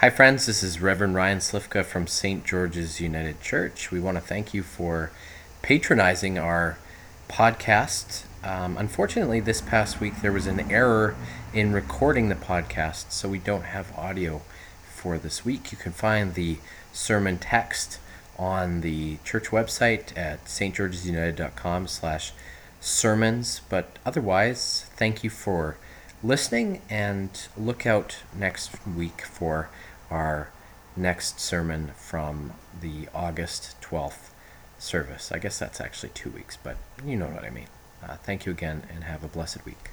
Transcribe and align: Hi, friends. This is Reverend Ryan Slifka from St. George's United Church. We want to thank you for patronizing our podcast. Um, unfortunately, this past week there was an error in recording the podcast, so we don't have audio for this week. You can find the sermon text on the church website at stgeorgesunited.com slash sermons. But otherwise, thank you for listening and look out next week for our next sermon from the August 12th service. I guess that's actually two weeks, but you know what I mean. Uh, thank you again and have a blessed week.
Hi, 0.00 0.08
friends. 0.08 0.46
This 0.46 0.62
is 0.62 0.80
Reverend 0.80 1.14
Ryan 1.14 1.40
Slifka 1.40 1.84
from 1.84 2.06
St. 2.06 2.42
George's 2.42 3.02
United 3.02 3.42
Church. 3.42 3.90
We 3.90 4.00
want 4.00 4.16
to 4.16 4.22
thank 4.22 4.54
you 4.54 4.62
for 4.62 5.10
patronizing 5.60 6.38
our 6.38 6.78
podcast. 7.28 8.22
Um, 8.42 8.78
unfortunately, 8.78 9.40
this 9.40 9.60
past 9.60 10.00
week 10.00 10.22
there 10.22 10.32
was 10.32 10.46
an 10.46 10.70
error 10.70 11.16
in 11.52 11.74
recording 11.74 12.30
the 12.30 12.34
podcast, 12.34 13.12
so 13.12 13.28
we 13.28 13.40
don't 13.40 13.64
have 13.64 13.94
audio 13.94 14.40
for 14.88 15.18
this 15.18 15.44
week. 15.44 15.70
You 15.70 15.76
can 15.76 15.92
find 15.92 16.32
the 16.32 16.56
sermon 16.94 17.36
text 17.36 17.98
on 18.38 18.80
the 18.80 19.18
church 19.22 19.48
website 19.48 20.16
at 20.16 20.46
stgeorgesunited.com 20.46 21.88
slash 21.88 22.32
sermons. 22.80 23.60
But 23.68 23.98
otherwise, 24.06 24.86
thank 24.96 25.22
you 25.22 25.28
for 25.28 25.76
listening 26.22 26.82
and 26.90 27.48
look 27.56 27.86
out 27.86 28.18
next 28.36 28.70
week 28.86 29.22
for 29.22 29.70
our 30.10 30.50
next 30.96 31.40
sermon 31.40 31.92
from 31.96 32.52
the 32.80 33.08
August 33.14 33.80
12th 33.80 34.30
service. 34.78 35.32
I 35.32 35.38
guess 35.38 35.58
that's 35.58 35.80
actually 35.80 36.10
two 36.10 36.30
weeks, 36.30 36.58
but 36.62 36.76
you 37.04 37.16
know 37.16 37.26
what 37.26 37.44
I 37.44 37.50
mean. 37.50 37.68
Uh, 38.02 38.16
thank 38.16 38.46
you 38.46 38.52
again 38.52 38.82
and 38.92 39.04
have 39.04 39.24
a 39.24 39.28
blessed 39.28 39.64
week. 39.64 39.90